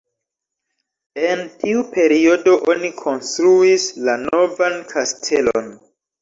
En 1.31 1.43
tiu 1.63 1.83
periodo 1.97 2.55
oni 2.73 2.91
konstruis 3.03 3.87
la 4.09 4.17
novan 4.25 4.81
kastelon. 4.95 5.71